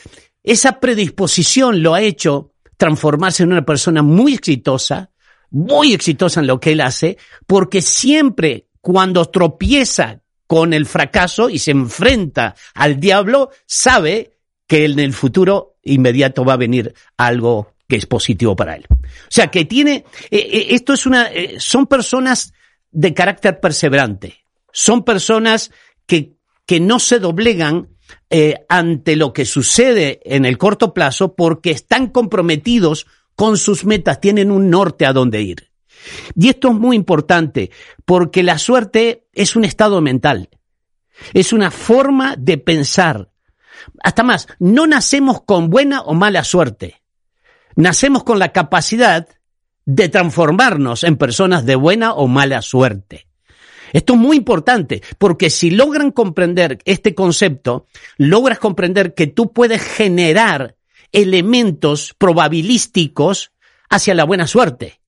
esa 0.43 0.79
predisposición 0.79 1.83
lo 1.83 1.93
ha 1.93 2.01
hecho 2.01 2.53
transformarse 2.77 3.43
en 3.43 3.51
una 3.51 3.65
persona 3.65 4.01
muy 4.01 4.35
exitosa, 4.35 5.11
muy 5.55 5.93
exitosa 5.93 6.41
en 6.41 6.47
lo 6.47 6.59
que 6.59 6.73
él 6.73 6.81
hace, 6.81 7.17
porque 7.47 7.81
siempre 7.81 8.67
cuando 8.81 9.23
tropieza 9.25 10.19
con 10.47 10.73
el 10.73 10.85
fracaso 10.85 11.49
y 11.49 11.59
se 11.59 11.71
enfrenta 11.71 12.55
al 12.73 12.99
diablo, 12.99 13.51
sabe 13.65 14.33
que 14.67 14.83
en 14.83 14.99
el 14.99 15.13
futuro 15.13 15.77
inmediato 15.81 16.43
va 16.43 16.53
a 16.53 16.57
venir 16.57 16.93
algo 17.15 17.73
que 17.87 17.95
es 17.95 18.05
positivo 18.05 18.53
para 18.53 18.75
él. 18.75 18.85
O 18.91 19.29
sea, 19.29 19.47
que 19.47 19.63
tiene, 19.63 20.03
eh, 20.29 20.37
eh, 20.39 20.67
esto 20.71 20.91
es 20.91 21.05
una, 21.05 21.27
eh, 21.27 21.55
son 21.57 21.87
personas 21.87 22.53
de 22.91 23.13
carácter 23.13 23.61
perseverante, 23.61 24.43
son 24.73 25.05
personas 25.05 25.71
que, 26.05 26.33
que 26.65 26.81
no 26.81 26.99
se 26.99 27.19
doblegan 27.19 27.89
ante 28.67 29.15
lo 29.15 29.31
que 29.31 29.45
sucede 29.45 30.19
en 30.25 30.43
el 30.43 30.57
corto 30.57 30.93
plazo 30.93 31.35
porque 31.35 31.71
están 31.71 32.07
comprometidos 32.07 33.07
con 33.35 33.57
sus 33.57 33.85
metas, 33.85 34.21
tienen 34.21 34.51
un 34.51 34.69
norte 34.69 35.05
a 35.05 35.13
donde 35.13 35.41
ir. 35.41 35.71
Y 36.35 36.49
esto 36.49 36.69
es 36.69 36.75
muy 36.75 36.95
importante 36.95 37.71
porque 38.05 38.43
la 38.43 38.57
suerte 38.57 39.27
es 39.33 39.55
un 39.55 39.65
estado 39.65 40.01
mental, 40.01 40.49
es 41.33 41.53
una 41.53 41.71
forma 41.71 42.35
de 42.37 42.57
pensar. 42.57 43.31
Hasta 44.03 44.23
más, 44.23 44.47
no 44.59 44.87
nacemos 44.87 45.41
con 45.41 45.69
buena 45.69 46.01
o 46.01 46.13
mala 46.13 46.43
suerte, 46.43 47.01
nacemos 47.75 48.23
con 48.23 48.39
la 48.39 48.51
capacidad 48.51 49.27
de 49.85 50.09
transformarnos 50.09 51.03
en 51.03 51.17
personas 51.17 51.65
de 51.65 51.75
buena 51.75 52.13
o 52.13 52.27
mala 52.27 52.61
suerte. 52.61 53.27
Esto 53.93 54.13
es 54.13 54.19
muy 54.19 54.37
importante, 54.37 55.01
porque 55.17 55.49
si 55.49 55.71
logran 55.71 56.11
comprender 56.11 56.79
este 56.85 57.15
concepto, 57.15 57.85
logras 58.17 58.59
comprender 58.59 59.13
que 59.13 59.27
tú 59.27 59.53
puedes 59.53 59.81
generar 59.81 60.74
elementos 61.11 62.15
probabilísticos 62.17 63.51
hacia 63.89 64.13
la 64.15 64.25
buena 64.25 64.47
suerte. 64.47 64.99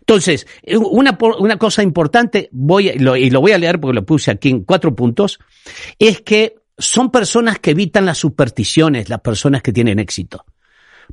Entonces, 0.00 0.46
una, 0.74 1.18
una 1.38 1.56
cosa 1.56 1.82
importante, 1.82 2.48
voy, 2.52 2.92
lo, 2.98 3.16
y 3.16 3.30
lo 3.30 3.40
voy 3.40 3.52
a 3.52 3.58
leer 3.58 3.80
porque 3.80 3.94
lo 3.94 4.06
puse 4.06 4.30
aquí 4.30 4.50
en 4.50 4.64
cuatro 4.64 4.94
puntos, 4.94 5.38
es 5.98 6.22
que 6.22 6.56
son 6.78 7.10
personas 7.10 7.58
que 7.58 7.72
evitan 7.72 8.06
las 8.06 8.18
supersticiones, 8.18 9.08
las 9.08 9.20
personas 9.20 9.62
que 9.62 9.72
tienen 9.72 9.98
éxito. 9.98 10.44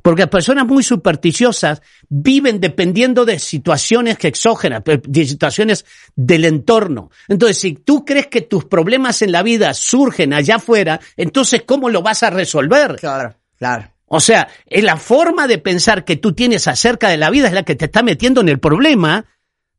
Porque 0.02 0.22
las 0.22 0.30
personas 0.30 0.66
muy 0.66 0.82
supersticiosas 0.82 1.82
viven 2.08 2.60
dependiendo 2.60 3.24
de 3.24 3.38
situaciones 3.38 4.16
exógenas, 4.24 4.82
de 4.84 5.26
situaciones 5.26 5.84
del 6.14 6.44
entorno. 6.44 7.10
Entonces, 7.28 7.58
si 7.58 7.74
tú 7.74 8.04
crees 8.04 8.28
que 8.28 8.42
tus 8.42 8.64
problemas 8.64 9.20
en 9.22 9.32
la 9.32 9.42
vida 9.42 9.74
surgen 9.74 10.32
allá 10.32 10.56
afuera, 10.56 11.00
entonces, 11.16 11.64
¿cómo 11.66 11.90
lo 11.90 12.02
vas 12.02 12.22
a 12.22 12.30
resolver? 12.30 12.96
Claro, 12.96 13.34
claro. 13.58 13.90
O 14.12 14.18
sea, 14.18 14.48
es 14.66 14.82
la 14.82 14.96
forma 14.96 15.46
de 15.46 15.58
pensar 15.58 16.04
que 16.04 16.16
tú 16.16 16.32
tienes 16.32 16.66
acerca 16.66 17.08
de 17.08 17.16
la 17.16 17.30
vida 17.30 17.46
es 17.46 17.52
la 17.52 17.62
que 17.62 17.76
te 17.76 17.84
está 17.84 18.02
metiendo 18.02 18.40
en 18.40 18.48
el 18.48 18.58
problema 18.58 19.24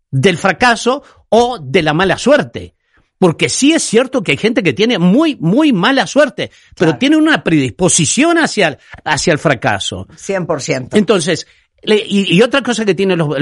del 0.10 0.38
fracaso 0.38 1.04
o 1.28 1.60
de 1.62 1.82
la 1.84 1.94
mala 1.94 2.18
suerte. 2.18 2.76
Porque 3.20 3.50
sí 3.50 3.74
es 3.74 3.84
cierto 3.84 4.24
que 4.24 4.32
hay 4.32 4.38
gente 4.38 4.64
que 4.64 4.72
tiene 4.72 5.00
muy, 5.00 5.36
muy 5.36 5.74
mala 5.74 6.08
suerte, 6.08 6.50
pero 6.78 6.92
Claro. 6.92 6.98
tiene 7.00 7.18
una 7.18 7.44
predisposición 7.44 8.38
hacia, 8.38 8.70
el- 8.70 8.78
hacia 9.04 9.34
el 9.34 9.38
fracaso. 9.40 10.08
100%. 10.16 10.96
Entonces, 10.98 11.46
y, 11.84 12.34
y 12.34 12.42
otra 12.42 12.62
cosa 12.64 12.86
que 12.86 12.96
tiene 12.96 13.18
los- 13.18 13.36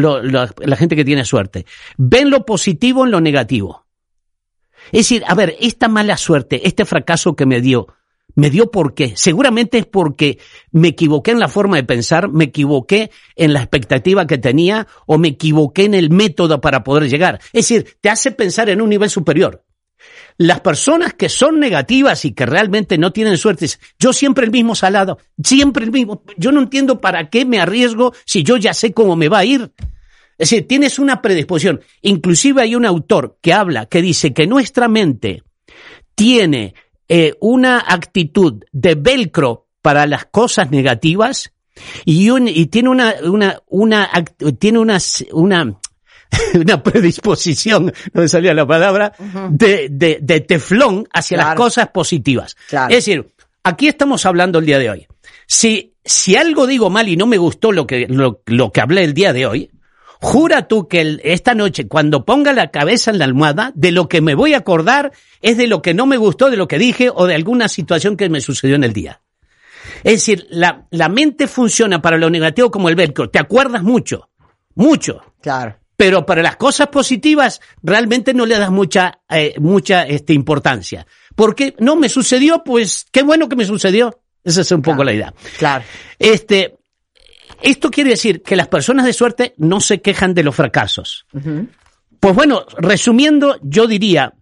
la 0.57 0.75
gente 0.75 0.95
que 0.95 1.05
tiene 1.05 1.23
suerte, 1.23 1.67
ven 1.97 2.31
lo 2.31 2.45
positivo 2.47 3.05
en 3.05 3.11
lo 3.11 3.21
negativo. 3.21 3.85
Es 4.91 5.01
decir, 5.07 5.23
a 5.27 5.35
ver, 5.35 5.55
esta 5.59 5.87
mala 5.87 6.17
suerte, 6.17 6.67
este 6.67 6.83
fracaso 6.83 7.35
que 7.35 7.45
me 7.45 7.61
dio, 7.61 7.87
¿me 8.39 8.49
dio 8.49 8.71
por 8.71 8.93
qué? 8.93 9.13
Seguramente 9.15 9.77
es 9.77 9.85
porque 9.85 10.39
me 10.71 10.89
equivoqué 10.89 11.31
en 11.31 11.39
la 11.39 11.49
forma 11.49 11.75
de 11.75 11.83
pensar, 11.83 12.29
me 12.29 12.45
equivoqué 12.45 13.11
en 13.35 13.53
la 13.53 13.59
expectativa 13.59 14.25
que 14.25 14.37
tenía 14.37 14.87
o 15.05 15.17
me 15.17 15.29
equivoqué 15.29 15.83
en 15.83 15.93
el 15.93 16.09
método 16.09 16.61
para 16.61 16.83
poder 16.83 17.09
llegar. 17.09 17.39
Es 17.53 17.67
decir, 17.67 17.97
te 18.01 18.09
hace 18.09 18.31
pensar 18.31 18.69
en 18.69 18.81
un 18.81 18.89
nivel 18.89 19.09
superior. 19.09 19.65
Las 20.37 20.61
personas 20.61 21.13
que 21.13 21.27
son 21.27 21.59
negativas 21.59 22.23
y 22.23 22.31
que 22.31 22.45
realmente 22.45 22.97
no 22.97 23.11
tienen 23.11 23.37
suerte, 23.37 23.67
yo 23.99 24.13
siempre 24.13 24.45
el 24.45 24.51
mismo 24.51 24.73
salado, 24.73 25.19
siempre 25.43 25.83
el 25.83 25.91
mismo. 25.91 26.23
Yo 26.37 26.53
no 26.53 26.61
entiendo 26.61 27.01
para 27.01 27.29
qué 27.29 27.43
me 27.43 27.59
arriesgo 27.59 28.13
si 28.25 28.43
yo 28.43 28.55
ya 28.55 28.73
sé 28.73 28.93
cómo 28.93 29.17
me 29.17 29.27
va 29.27 29.39
a 29.39 29.45
ir. 29.45 29.73
Es 30.37 30.49
decir, 30.49 30.65
tienes 30.65 30.97
una 30.97 31.21
predisposición. 31.21 31.81
Inclusive 32.01 32.61
hay 32.61 32.73
un 32.73 32.85
autor 32.85 33.37
que 33.41 33.51
habla, 33.51 33.87
que 33.87 34.01
dice 34.01 34.33
que 34.33 34.47
nuestra 34.47 34.87
mente 34.87 35.43
tiene 36.15 36.73
eh, 37.09 37.33
una 37.41 37.79
actitud 37.87 38.63
de 38.71 38.95
velcro 38.95 39.67
para 39.81 40.05
las 40.05 40.25
cosas 40.25 40.71
negativas 40.71 41.51
y, 42.05 42.29
un- 42.29 42.47
y 42.47 42.67
tiene 42.67 42.89
una, 42.89 43.15
una, 43.23 43.59
una, 43.67 44.09
tiene 44.59 44.79
una, 44.79 44.97
una, 45.33 45.79
una 46.53 46.83
predisposición, 46.83 47.91
no 48.13 48.21
me 48.21 48.27
salía 48.27 48.53
la 48.53 48.67
palabra, 48.67 49.13
de, 49.49 49.87
de, 49.89 50.19
de 50.21 50.39
teflón 50.41 51.07
hacia 51.13 51.37
las 51.37 51.55
cosas 51.55 51.87
positivas. 51.89 52.55
Claro. 52.67 52.89
Es 52.89 53.05
decir, 53.05 53.33
aquí 53.63 53.87
estamos 53.87 54.25
hablando 54.25 54.59
el 54.59 54.65
día 54.65 54.79
de 54.79 54.89
hoy. 54.89 55.07
Si, 55.47 55.95
si 56.05 56.35
algo 56.35 56.67
digo 56.67 56.89
mal 56.89 57.07
y 57.07 57.17
no 57.17 57.25
me 57.25 57.37
gustó 57.37 57.71
lo 57.71 57.87
que, 57.87 58.07
lo, 58.07 58.41
lo 58.45 58.71
que 58.71 58.81
hablé 58.81 59.03
el 59.03 59.13
día 59.13 59.33
de 59.33 59.45
hoy, 59.47 59.71
jura 60.21 60.67
tú 60.67 60.87
que 60.87 61.01
el- 61.01 61.21
esta 61.23 61.55
noche, 61.55 61.87
cuando 61.87 62.25
ponga 62.25 62.53
la 62.53 62.71
cabeza 62.71 63.11
en 63.11 63.19
la 63.19 63.25
almohada, 63.25 63.71
de 63.75 63.91
lo 63.91 64.07
que 64.09 64.21
me 64.21 64.35
voy 64.35 64.53
a 64.53 64.57
acordar 64.57 65.11
es 65.41 65.57
de 65.57 65.67
lo 65.67 65.81
que 65.81 65.93
no 65.93 66.05
me 66.05 66.17
gustó, 66.17 66.49
de 66.49 66.57
lo 66.57 66.67
que 66.67 66.77
dije 66.77 67.09
o 67.13 67.25
de 67.25 67.35
alguna 67.35 67.67
situación 67.67 68.17
que 68.17 68.29
me 68.29 68.41
sucedió 68.41 68.75
en 68.75 68.83
el 68.83 68.93
día. 68.93 69.21
Es 70.03 70.13
decir, 70.13 70.45
la, 70.49 70.85
la 70.91 71.09
mente 71.09 71.47
funciona 71.47 72.01
para 72.01 72.17
lo 72.17 72.29
negativo 72.29 72.69
como 72.69 72.89
el 72.89 72.95
velcro. 72.95 73.29
Te 73.29 73.39
acuerdas 73.39 73.81
mucho, 73.83 74.29
mucho. 74.75 75.21
Claro. 75.41 75.77
Pero 75.97 76.25
para 76.25 76.41
las 76.41 76.55
cosas 76.55 76.87
positivas 76.87 77.59
realmente 77.83 78.33
no 78.33 78.45
le 78.45 78.57
das 78.57 78.71
mucha, 78.71 79.19
eh, 79.29 79.55
mucha 79.59 80.03
este, 80.03 80.33
importancia. 80.33 81.05
Porque 81.35 81.75
no 81.79 81.95
me 81.97 82.07
sucedió, 82.07 82.63
pues 82.63 83.05
qué 83.11 83.23
bueno 83.23 83.49
que 83.49 83.55
me 83.57 83.65
sucedió. 83.65 84.21
Esa 84.43 84.61
es 84.61 84.71
un 84.71 84.81
poco 84.81 85.03
la 85.03 85.11
idea. 85.13 85.33
Claro. 85.57 85.83
Este, 86.17 86.77
esto 87.61 87.91
quiere 87.91 88.11
decir 88.11 88.41
que 88.41 88.55
las 88.55 88.67
personas 88.67 89.05
de 89.05 89.13
suerte 89.13 89.53
no 89.57 89.79
se 89.81 90.01
quejan 90.01 90.33
de 90.33 90.43
los 90.43 90.55
fracasos. 90.55 91.25
Pues 92.19 92.35
bueno, 92.35 92.65
resumiendo, 92.77 93.57
yo 93.61 93.87
diría 93.87 94.33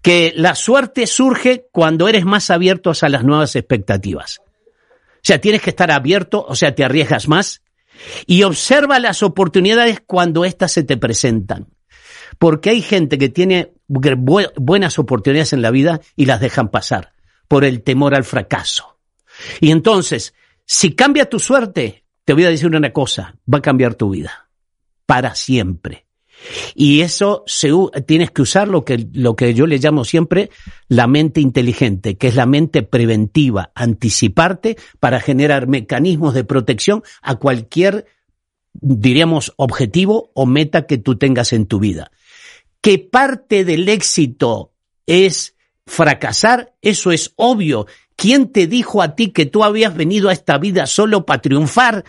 que 0.00 0.32
la 0.36 0.54
suerte 0.54 1.06
surge 1.06 1.66
cuando 1.70 2.08
eres 2.08 2.24
más 2.24 2.50
abierto 2.50 2.92
a 3.00 3.08
las 3.08 3.24
nuevas 3.24 3.54
expectativas. 3.56 4.40
O 4.40 5.24
sea, 5.24 5.40
tienes 5.40 5.62
que 5.62 5.70
estar 5.70 5.90
abierto, 5.92 6.44
o 6.48 6.56
sea, 6.56 6.74
te 6.74 6.84
arriesgas 6.84 7.28
más 7.28 7.62
y 8.26 8.42
observa 8.42 8.98
las 8.98 9.22
oportunidades 9.22 10.00
cuando 10.04 10.44
éstas 10.44 10.72
se 10.72 10.82
te 10.82 10.96
presentan. 10.96 11.68
Porque 12.38 12.70
hay 12.70 12.82
gente 12.82 13.18
que 13.18 13.28
tiene 13.28 13.72
bu- 13.88 14.52
buenas 14.56 14.98
oportunidades 14.98 15.52
en 15.52 15.62
la 15.62 15.70
vida 15.70 16.00
y 16.16 16.26
las 16.26 16.40
dejan 16.40 16.70
pasar. 16.70 17.12
por 17.46 17.64
el 17.66 17.82
temor 17.82 18.14
al 18.14 18.24
fracaso. 18.24 18.96
Y 19.60 19.72
entonces, 19.72 20.32
si 20.64 20.94
cambia 20.94 21.28
tu 21.28 21.38
suerte, 21.38 22.01
te 22.24 22.32
voy 22.34 22.44
a 22.44 22.50
decir 22.50 22.66
una 22.66 22.92
cosa, 22.92 23.36
va 23.52 23.58
a 23.58 23.62
cambiar 23.62 23.94
tu 23.94 24.10
vida. 24.10 24.48
Para 25.06 25.34
siempre. 25.34 26.06
Y 26.74 27.00
eso 27.00 27.44
tienes 28.06 28.30
que 28.30 28.42
usar 28.42 28.68
lo 28.68 28.84
que, 28.84 29.06
lo 29.12 29.36
que 29.36 29.54
yo 29.54 29.66
le 29.66 29.78
llamo 29.78 30.04
siempre 30.04 30.50
la 30.88 31.06
mente 31.06 31.40
inteligente, 31.40 32.16
que 32.16 32.28
es 32.28 32.34
la 32.34 32.46
mente 32.46 32.82
preventiva, 32.82 33.70
anticiparte 33.74 34.76
para 34.98 35.20
generar 35.20 35.66
mecanismos 35.66 36.34
de 36.34 36.44
protección 36.44 37.02
a 37.20 37.36
cualquier, 37.36 38.06
diríamos, 38.72 39.52
objetivo 39.56 40.30
o 40.34 40.46
meta 40.46 40.86
que 40.86 40.98
tú 40.98 41.16
tengas 41.16 41.52
en 41.52 41.66
tu 41.66 41.78
vida. 41.78 42.10
Que 42.80 42.98
parte 42.98 43.64
del 43.64 43.88
éxito 43.88 44.72
es 45.06 45.54
fracasar, 45.86 46.74
eso 46.82 47.12
es 47.12 47.32
obvio. 47.36 47.86
¿Quién 48.22 48.52
te 48.52 48.68
dijo 48.68 49.02
a 49.02 49.16
ti 49.16 49.32
que 49.32 49.46
tú 49.46 49.64
habías 49.64 49.96
venido 49.96 50.28
a 50.28 50.32
esta 50.32 50.56
vida 50.56 50.86
solo 50.86 51.26
para 51.26 51.42
triunfar? 51.42 52.04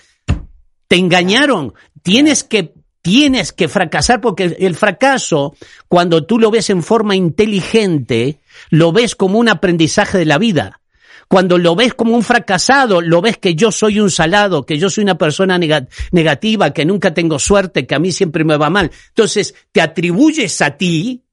Te 0.87 0.97
engañaron. 0.97 1.73
Tienes 2.03 2.43
que 2.43 2.75
tienes 3.01 3.51
que 3.51 3.67
fracasar 3.67 4.21
porque 4.21 4.55
el 4.59 4.75
fracaso, 4.75 5.55
cuando 5.87 6.23
tú 6.23 6.37
lo 6.37 6.51
ves 6.51 6.69
en 6.69 6.83
forma 6.83 7.15
inteligente, 7.15 8.41
lo 8.69 8.91
ves 8.91 9.15
como 9.15 9.39
un 9.39 9.49
aprendizaje 9.49 10.19
de 10.19 10.25
la 10.25 10.37
vida. 10.37 10.81
Cuando 11.27 11.57
lo 11.57 11.75
ves 11.75 11.95
como 11.95 12.13
un 12.13 12.21
fracasado, 12.21 13.01
lo 13.01 13.19
ves 13.19 13.39
que 13.39 13.55
yo 13.55 13.71
soy 13.71 13.99
un 13.99 14.11
salado, 14.11 14.67
que 14.67 14.77
yo 14.77 14.91
soy 14.91 15.05
una 15.05 15.17
persona 15.17 15.57
negativa, 16.11 16.73
que 16.73 16.85
nunca 16.85 17.15
tengo 17.15 17.39
suerte, 17.39 17.87
que 17.87 17.95
a 17.95 17.99
mí 17.99 18.11
siempre 18.11 18.43
me 18.43 18.57
va 18.57 18.69
mal. 18.69 18.91
Entonces, 19.07 19.55
te 19.71 19.81
atribuyes 19.81 20.61
a 20.61 20.77
ti 20.77 21.23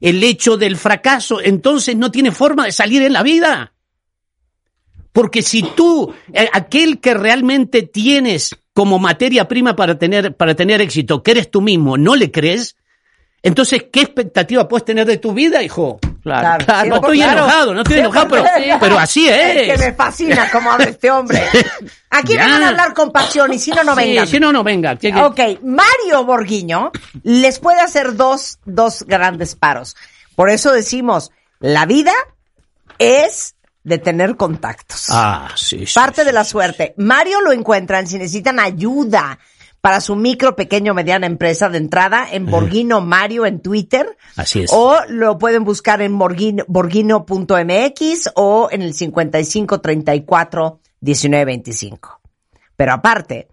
el 0.00 0.24
hecho 0.24 0.56
del 0.56 0.78
fracaso, 0.78 1.38
entonces 1.42 1.96
no 1.96 2.10
tiene 2.10 2.32
forma 2.32 2.64
de 2.64 2.72
salir 2.72 3.02
en 3.02 3.12
la 3.12 3.22
vida. 3.22 3.74
Porque 5.12 5.42
si 5.42 5.62
tú, 5.62 6.14
eh, 6.32 6.48
aquel 6.52 7.00
que 7.00 7.14
realmente 7.14 7.82
tienes 7.82 8.56
como 8.72 8.98
materia 8.98 9.46
prima 9.46 9.76
para 9.76 9.98
tener, 9.98 10.34
para 10.36 10.54
tener 10.54 10.80
éxito, 10.80 11.22
que 11.22 11.32
eres 11.32 11.50
tú 11.50 11.60
mismo, 11.60 11.98
no 11.98 12.16
le 12.16 12.30
crees, 12.30 12.76
entonces, 13.42 13.86
¿qué 13.92 14.02
expectativa 14.02 14.68
puedes 14.68 14.84
tener 14.84 15.04
de 15.04 15.16
tu 15.16 15.32
vida, 15.32 15.62
hijo? 15.62 15.98
Claro, 16.22 16.64
no 16.86 16.94
estoy 16.96 17.22
enojado, 17.22 17.74
no 17.74 17.82
estoy 17.82 17.98
enojado, 17.98 18.28
pero, 18.28 18.44
pero 18.78 18.98
así 18.98 19.28
es. 19.28 19.68
Es 19.68 19.72
que 19.72 19.86
me 19.86 19.92
fascina 19.92 20.48
cómo 20.52 20.70
habla 20.70 20.84
este 20.84 21.10
hombre. 21.10 21.42
Aquí 22.10 22.36
van 22.36 22.62
a 22.62 22.68
hablar 22.68 22.94
con 22.94 23.10
pasión 23.10 23.52
y 23.52 23.58
si 23.58 23.72
no, 23.72 23.82
no 23.82 23.96
vengan. 23.96 24.28
Si 24.28 24.38
no, 24.38 24.52
no 24.52 24.62
venga. 24.62 24.96
Ok, 25.24 25.40
Mario 25.64 26.24
Borguiño 26.24 26.92
les 27.24 27.58
puede 27.58 27.80
hacer 27.80 28.14
dos, 28.14 28.60
dos 28.64 29.02
grandes 29.02 29.56
paros. 29.56 29.96
Por 30.36 30.48
eso 30.48 30.70
decimos, 30.70 31.32
la 31.58 31.84
vida 31.84 32.12
es 33.00 33.56
de 33.84 33.98
tener 33.98 34.36
contactos. 34.36 35.06
Ah, 35.10 35.48
sí, 35.56 35.86
sí 35.86 35.94
Parte 35.94 36.24
de 36.24 36.32
la 36.32 36.44
suerte. 36.44 36.94
Mario 36.96 37.40
lo 37.40 37.50
encuentran 37.52 38.06
si 38.06 38.18
necesitan 38.18 38.60
ayuda 38.60 39.38
para 39.80 40.00
su 40.00 40.14
micro, 40.14 40.54
pequeño, 40.54 40.94
mediana 40.94 41.26
empresa 41.26 41.68
de 41.68 41.78
entrada 41.78 42.28
en 42.30 42.46
Borghino 42.46 43.00
Mario 43.00 43.46
en 43.46 43.60
Twitter. 43.60 44.16
Así 44.36 44.62
es. 44.62 44.70
O 44.72 44.96
lo 45.08 45.38
pueden 45.38 45.64
buscar 45.64 46.00
en 46.02 46.16
borghino.mx 46.16 48.30
o 48.36 48.68
en 48.70 48.82
el 48.82 48.94
55 48.94 49.80
34 49.80 50.80
19 51.00 51.44
25. 51.44 52.20
Pero 52.76 52.92
aparte, 52.92 53.48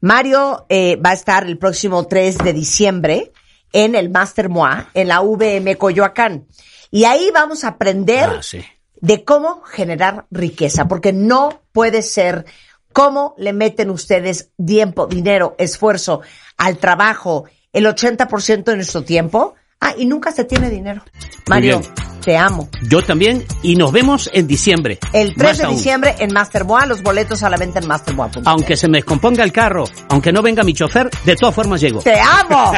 Mario 0.00 0.66
eh, 0.68 0.96
va 0.96 1.10
a 1.10 1.14
estar 1.14 1.46
el 1.46 1.56
próximo 1.56 2.04
3 2.04 2.38
de 2.38 2.52
diciembre 2.52 3.30
en 3.72 3.94
el 3.94 4.10
Master 4.10 4.48
MOA 4.48 4.90
en 4.94 5.06
la 5.06 5.20
VM 5.20 5.76
Coyoacán. 5.76 6.48
Y 6.90 7.04
ahí 7.04 7.30
vamos 7.32 7.62
a 7.62 7.68
aprender 7.68 8.28
Ah, 8.28 8.42
sí. 8.42 8.60
De 9.00 9.24
cómo 9.24 9.62
generar 9.62 10.26
riqueza, 10.30 10.86
porque 10.88 11.12
no 11.12 11.62
puede 11.72 12.02
ser 12.02 12.44
cómo 12.92 13.34
le 13.38 13.52
meten 13.52 13.90
ustedes 13.90 14.50
tiempo, 14.64 15.06
dinero, 15.06 15.54
esfuerzo 15.58 16.20
al 16.56 16.78
trabajo, 16.78 17.44
el 17.72 17.86
80% 17.86 18.64
de 18.64 18.76
nuestro 18.76 19.02
tiempo. 19.02 19.54
Ah, 19.80 19.94
y 19.96 20.04
nunca 20.04 20.30
se 20.30 20.44
tiene 20.44 20.68
dinero. 20.68 21.02
Mario, 21.48 21.80
te 22.22 22.36
amo. 22.36 22.68
Yo 22.82 23.02
también, 23.02 23.46
y 23.62 23.76
nos 23.76 23.92
vemos 23.92 24.28
en 24.34 24.46
diciembre. 24.46 24.98
El 25.14 25.34
3 25.34 25.42
Más 25.42 25.56
de 25.58 25.64
aún. 25.64 25.76
diciembre 25.76 26.16
en 26.18 26.34
Masterboa, 26.34 26.84
los 26.84 27.02
boletos 27.02 27.42
a 27.42 27.48
la 27.48 27.56
venta 27.56 27.78
en 27.78 27.88
Masterboa.com. 27.88 28.42
Aunque 28.44 28.76
se 28.76 28.88
me 28.88 28.98
descomponga 28.98 29.42
el 29.42 29.52
carro, 29.52 29.84
aunque 30.10 30.32
no 30.32 30.42
venga 30.42 30.62
mi 30.64 30.74
chofer, 30.74 31.08
de 31.24 31.34
todas 31.34 31.54
formas 31.54 31.80
llego. 31.80 32.02
¡Te 32.02 32.20
amo! 32.20 32.72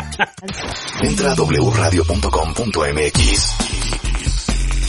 Entra 1.03 1.33
a 1.33 1.35
wradio.com.mx. 1.35 3.82